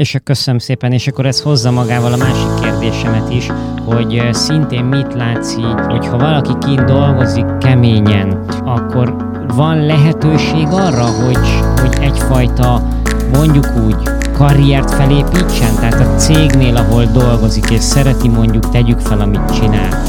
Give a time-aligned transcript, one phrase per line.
[0.00, 3.46] És köszönöm szépen, és akkor ez hozza magával a másik kérdésemet is,
[3.84, 9.16] hogy szintén mit látsz így, hogyha valaki kint dolgozik keményen, akkor
[9.54, 11.38] van lehetőség arra, hogy,
[11.80, 12.88] hogy egyfajta
[13.32, 13.96] mondjuk úgy
[14.32, 20.02] karriert felépítsen, tehát a cégnél, ahol dolgozik, és szereti mondjuk, tegyük fel, amit csinál.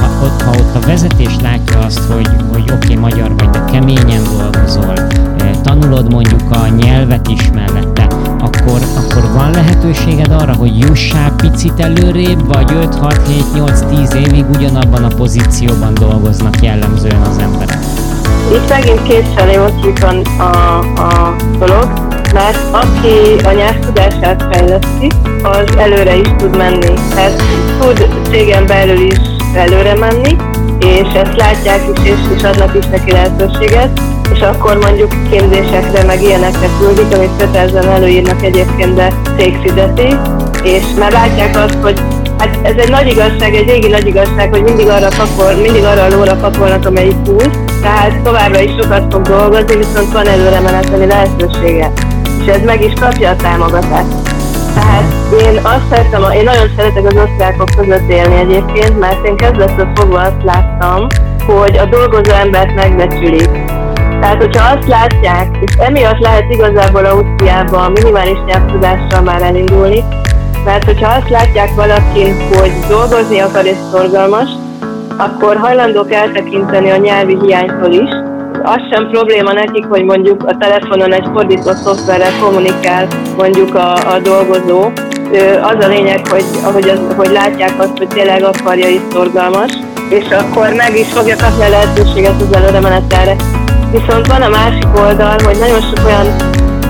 [0.00, 3.64] Ha ott, ha ott a vezetés látja azt, hogy, hogy oké, okay, magyar vagy, de
[3.64, 4.94] keményen dolgozol,
[5.62, 7.77] tanulod mondjuk a nyelvet is mellette,
[8.58, 14.14] akkor, akkor van lehetőséged arra, hogy jussál picit előrébb, vagy 5, 6, 7, 8, 10
[14.14, 17.78] évig ugyanabban a pozícióban dolgoznak jellemzően az emberek?
[18.52, 21.92] Itt megint kétfelé a, a, a dolog,
[22.32, 25.08] mert aki a nyelvtudását fejleszti,
[25.42, 26.92] az előre is tud menni.
[27.14, 27.42] Tehát
[27.80, 29.18] tud cégen belül is
[29.54, 30.36] előre menni,
[30.78, 34.00] és ezt látják is, és, és adnak is neki lehetőséget,
[34.32, 40.16] és akkor mondjuk képzésekre, meg ilyenekre küldik, amit kötelezően előírnak egyébként, de cég fizeti,
[40.62, 42.00] és már látják azt, hogy
[42.38, 46.02] hát ez egy nagy igazság, egy régi nagy igazság, hogy mindig arra papol, mindig arra
[46.02, 47.50] a lóra papolnak, amelyik húz,
[47.82, 51.92] tehát továbbra is sokat fog dolgozni, viszont van előre meneteli lehetősége.
[52.40, 54.14] És ez meg is kapja a támogatást.
[54.74, 55.04] Tehát
[55.42, 60.20] én azt szeretem, én nagyon szeretek az osztrákok között élni egyébként, mert én kezdettől fogva
[60.20, 61.06] azt láttam,
[61.46, 63.50] hogy a dolgozó embert megbecsülik.
[64.20, 70.04] Tehát, hogyha azt látják, és emiatt lehet igazából Ausztriában minimális nyelvtudással már elindulni,
[70.64, 74.48] mert hogyha azt látják valakin, hogy dolgozni akar és szorgalmas,
[75.16, 78.10] akkor hajlandók eltekinteni a nyelvi hiánytól is.
[78.62, 84.18] Az sem probléma nekik, hogy mondjuk a telefonon egy fordító szoftverrel kommunikál mondjuk a, a
[84.22, 84.90] dolgozó.
[85.62, 89.72] Az a lényeg, hogy, hogy, az, hogy látják azt, hogy tényleg akarja és szorgalmas,
[90.10, 93.36] és akkor meg is fogja kapni a lehetőséget az előre menetelre.
[93.90, 96.26] Viszont van a másik oldal, hogy nagyon sok olyan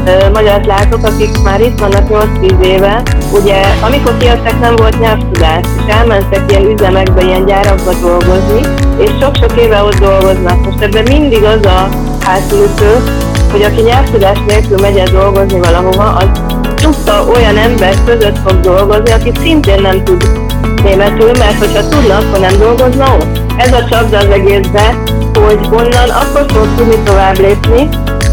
[0.04, 2.08] ö, magyart látok, akik már itt vannak
[2.40, 3.02] 8-10 éve.
[3.32, 8.60] Ugye, amikor kijöttek, nem volt nyelvtudás, és elmentek ilyen üzemekbe, ilyen gyárakba dolgozni,
[8.98, 10.64] és sok-sok éve ott dolgoznak.
[10.64, 11.88] Most ebben mindig az a
[12.20, 13.02] hátulütő,
[13.50, 16.28] hogy aki nyelvtudás nélkül megy el dolgozni valahova, az
[16.74, 20.28] csupa olyan ember között fog dolgozni, aki szintén nem tud
[20.82, 23.37] németül, mert hogyha tudna, akkor nem dolgozna ott.
[23.58, 25.02] Ez a csapda az egészben,
[25.34, 27.88] hogy onnan akkor fog tudni tovább lépni,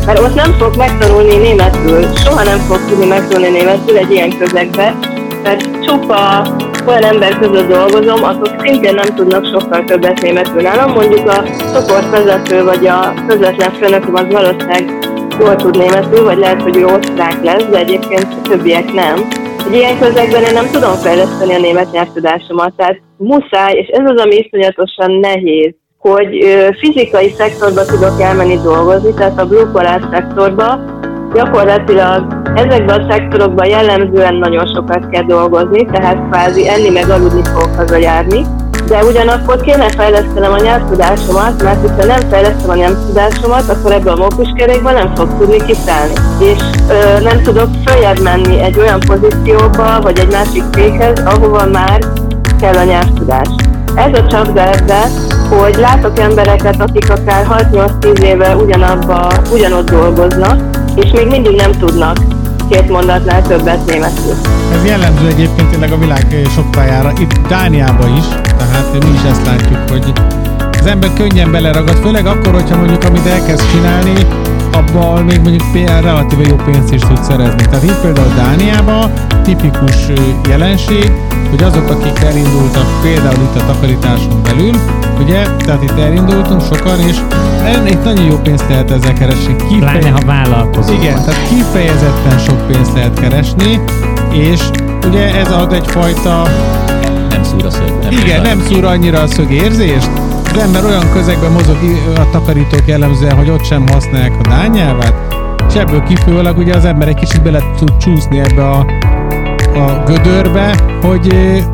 [0.06, 4.96] mert ott nem fog megtanulni németül, soha nem fog tudni megtanulni németül egy ilyen közegbe,
[5.44, 6.48] mert csupa
[6.88, 11.44] olyan ember között dolgozom, akik szintén nem tudnak sokkal többet németül nálam, mondjuk a
[11.74, 14.94] csoportvezető vagy a közvetlen főnököm az valószínűleg
[15.40, 19.45] jól tud németül, vagy lehet, hogy ő osztrák lesz, de egyébként a többiek nem.
[19.66, 24.22] Egy ilyen közegben én nem tudom fejleszteni a német nyelvtudásomat, tehát muszáj, és ez az,
[24.22, 26.28] ami iszonyatosan nehéz, hogy
[26.80, 30.80] fizikai szektorba tudok elmenni dolgozni, tehát a blue collar szektorba,
[31.34, 37.76] gyakorlatilag ezekben a szektorokban jellemzően nagyon sokat kell dolgozni, tehát kvázi enni meg aludni fogok
[37.76, 38.46] hazajárni,
[38.88, 44.16] de ugyanakkor kéne fejlesztenem a nyelvtudásomat, mert ha nem fejlesztem a nyelvtudásomat, akkor ebbe a
[44.16, 46.14] mókuskerékbe nem fog tudni kiszállni.
[46.40, 52.00] És ö, nem tudok följebb menni egy olyan pozícióba, vagy egy másik céghez, ahova már
[52.60, 53.48] kell a nyelvtudás.
[53.96, 55.02] Ez a csapda ebbe,
[55.50, 60.62] hogy látok embereket, akik akár 6-8-10 éve ugyanabba, ugyanott dolgoznak,
[60.96, 62.18] és még mindig nem tudnak
[62.70, 64.34] két mondatnál többet németül.
[64.74, 68.26] Ez jellemző egyébként tényleg a világ sok tájára, itt Dániában is,
[68.58, 70.14] tehát mi is ezt látjuk, hogy
[70.80, 74.14] az ember könnyen beleragad, főleg akkor, hogyha mondjuk amit elkezd csinálni,
[74.72, 75.64] abban még mondjuk
[76.02, 77.66] relatíve jó pénzt is tud szerezni.
[77.66, 79.12] Tehát itt például Dániában
[79.44, 79.96] tipikus
[80.50, 81.12] jelenség,
[81.50, 84.72] hogy azok, akik elindultak például itt a takarításon belül,
[85.20, 87.18] ugye, tehát itt elindultunk sokan, és
[87.90, 89.56] itt nagyon jó pénzt lehet ezzel keresni.
[89.56, 89.80] Kifeje...
[89.80, 90.94] Pláne, ha vállalkozó.
[90.94, 93.80] Igen, tehát kifejezetten sok pénzt lehet keresni,
[94.32, 94.62] és
[95.08, 96.42] ugye ez ad egyfajta...
[97.30, 98.00] Nem szúr a szög.
[98.02, 100.10] Nem igen, nem szúr annyira a szög érzést,
[100.54, 101.78] az ember olyan közegben mozog
[102.16, 105.14] a takarítók jellemzően, hogy ott sem használják a dán nyelvet,
[105.68, 108.86] és ebből kifolyólag ugye az ember egy kicsit bele tud csúszni ebbe a,
[109.76, 111.28] a gödörbe, hogy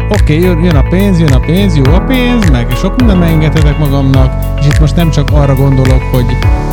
[0.09, 3.77] oké, okay, jön, a pénz, jön a pénz, jó a pénz, meg sok minden megengedhetek
[3.77, 6.25] magamnak, és itt most nem csak arra gondolok, hogy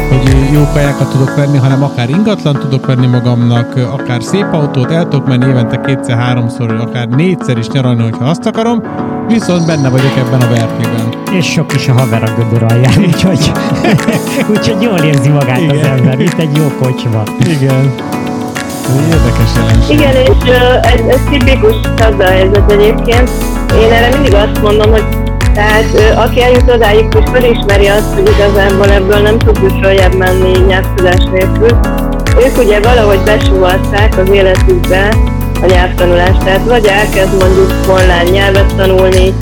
[0.09, 5.09] hogy jó kajákat tudok venni, hanem akár ingatlan tudok venni magamnak, akár szép autót, el
[5.09, 8.83] tudok menni évente kétszer-háromszor, akár négyszer is nyaralni, hogyha azt akarom,
[9.29, 11.09] viszont benne vagyok ebben a verkében.
[11.33, 13.51] És sok is a haver a gödör alján, úgyhogy,
[14.51, 15.77] úgyhogy jól érzi magát Igen.
[15.77, 17.23] az ember, itt egy jó kocsma.
[17.39, 17.93] Igen.
[18.97, 19.99] Érdekes jelenség.
[19.99, 20.51] Igen, és
[20.83, 21.77] ez, ez tipikus
[22.19, 23.31] helyzet egyébként.
[23.83, 25.05] Én erre mindig azt mondom, hogy
[25.55, 31.25] tehát aki eljut odáig, hogy felismeri azt, hogy igazából ebből nem tud följebb menni nyelvtudás
[31.33, 31.79] nélkül,
[32.47, 35.09] ők ugye valahogy besúvalták az életükbe
[35.63, 36.45] a nyelvtanulást.
[36.45, 39.35] Tehát vagy elkezd mondjuk online nyelvet tanulni,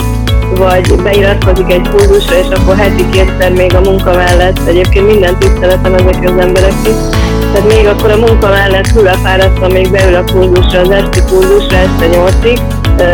[0.59, 5.95] vagy beiratkozik egy kurzusra, és akkor heti kétszer még a munka mellett, egyébként minden tiszteletem
[5.95, 7.26] ezek az emberek is,
[7.57, 12.07] tehát még akkor a munka mellett fáradtam, még beül a kurzusra, az esti kurzusra este
[12.07, 12.59] nyolcig,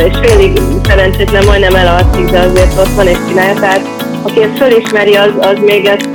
[0.07, 3.81] és félig szerencsétlen majdnem elalszik, de azért ott van és csinálja, tehát
[4.23, 6.11] aki ezt felismeri, az, az még ezt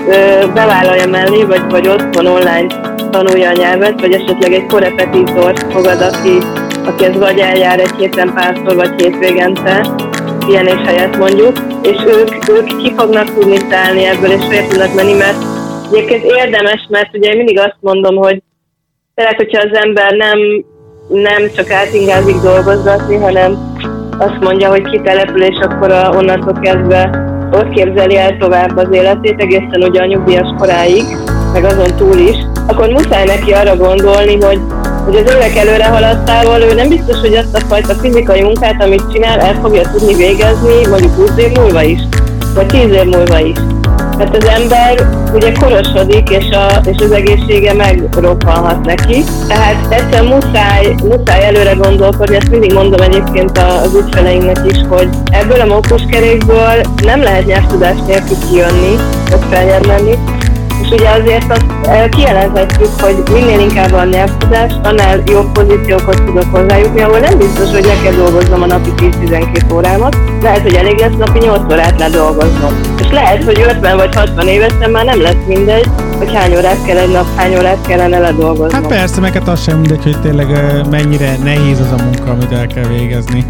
[0.54, 2.68] bevállalja mellé, vagy, vagy otthon online
[3.12, 6.38] tanulja a nyelvet, vagy esetleg egy korepetítort fogad, aki,
[6.86, 9.96] aki ez vagy eljár egy héten párszor, vagy hétvégente,
[10.46, 15.14] pihenés helyett mondjuk, és ők, ők ki fognak tudni szállni ebből, és fel tudnak menni,
[15.14, 15.57] mert
[15.92, 18.42] egyébként érdemes, mert ugye mindig azt mondom, hogy
[19.16, 20.40] tényleg, hogyha az ember nem,
[21.08, 23.76] nem csak átingázik dolgozgatni, hanem
[24.18, 29.42] azt mondja, hogy kitelepül, és akkor a, onnantól kezdve ott képzeli el tovább az életét,
[29.42, 31.04] egészen ugye a nyugdíjas koráig,
[31.54, 32.36] meg azon túl is,
[32.68, 34.60] akkor muszáj neki arra gondolni, hogy
[35.08, 39.12] hogy az évek előre haladtával ő nem biztos, hogy azt a fajta fizikai munkát, amit
[39.12, 42.00] csinál, el fogja tudni végezni mondjuk 20 év múlva is,
[42.56, 43.58] vagy 10 év múlva is.
[44.18, 49.24] Mert az ember ugye korosodik, és, a, és az egészsége megroppanhat neki.
[49.48, 55.62] Tehát egyszer muszáj, muszáj előre gondolkodni, ezt mindig mondom egyébként az ügyfeleinknek is, hogy ebből
[55.62, 58.96] a mókuskerékből nem lehet nyelvtudás nélkül kijönni,
[59.30, 59.86] vagy feljebb
[60.88, 67.02] és ugye azért azt kijelenthetjük, hogy minél inkább van nyelvtudás, annál jobb pozíciókat tudok hozzájutni,
[67.02, 71.16] ahol nem biztos, hogy le kell dolgoznom a napi 10-12 órámat, lehet, hogy elég lesz
[71.18, 72.97] napi 8 órát ledolgoznom.
[73.08, 75.88] És lehet, hogy 50 vagy 60 évesen már nem lesz mindegy,
[76.18, 78.82] hogy hány órát kell nap, hány órát kellene ledolgoznom.
[78.82, 80.48] Hát persze, meg hát az sem mindegy, hogy tényleg
[80.90, 83.46] mennyire nehéz az a munka, amit el kell végezni.